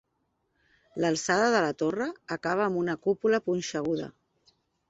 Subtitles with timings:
[1.03, 2.09] L'alçada de la torre
[2.39, 4.13] acaba amb una cúpula punxeguda.